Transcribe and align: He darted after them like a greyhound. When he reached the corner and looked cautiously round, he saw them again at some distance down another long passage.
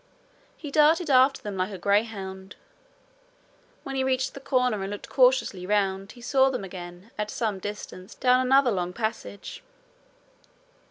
He 0.57 0.71
darted 0.71 1.11
after 1.11 1.43
them 1.43 1.57
like 1.57 1.71
a 1.71 1.77
greyhound. 1.77 2.55
When 3.83 3.95
he 3.95 4.03
reached 4.03 4.33
the 4.33 4.39
corner 4.39 4.81
and 4.81 4.89
looked 4.91 5.09
cautiously 5.09 5.67
round, 5.67 6.13
he 6.13 6.21
saw 6.21 6.49
them 6.49 6.63
again 6.63 7.11
at 7.19 7.29
some 7.29 7.59
distance 7.59 8.15
down 8.15 8.39
another 8.39 8.71
long 8.71 8.93
passage. 8.93 9.61